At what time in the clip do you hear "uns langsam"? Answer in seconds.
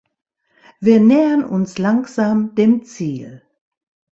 1.43-2.55